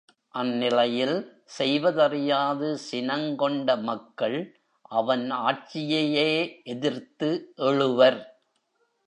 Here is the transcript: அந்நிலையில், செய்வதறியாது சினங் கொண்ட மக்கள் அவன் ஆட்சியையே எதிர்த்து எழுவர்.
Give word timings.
அந்நிலையில், 0.33 1.17
செய்வதறியாது 1.45 2.79
சினங் 2.91 3.35
கொண்ட 3.35 3.75
மக்கள் 3.75 4.37
அவன் 4.81 5.31
ஆட்சியையே 5.31 6.29
எதிர்த்து 6.63 7.53
எழுவர். 7.55 8.19